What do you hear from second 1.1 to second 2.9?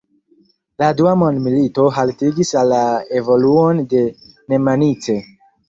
mondmilito haltigis la